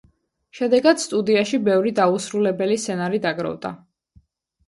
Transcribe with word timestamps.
შედეგად 0.59 1.01
სტუდიაში 1.01 1.59
ბევრი 1.67 1.91
დაუსრულებელი 1.99 2.77
სცენარი 2.85 3.19
დაგროვდა. 3.27 3.71